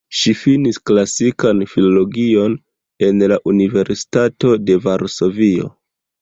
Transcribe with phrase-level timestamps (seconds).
[0.19, 2.55] Ŝi finis klasikan filologion
[3.09, 5.71] en la Universitato de Varsovio.